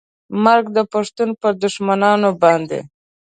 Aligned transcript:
مرګ 0.43 0.65
د 0.77 0.79
پښتون 0.91 1.29
پر 1.41 1.53
دښمنانو 1.63 2.29
باندې 2.41 2.79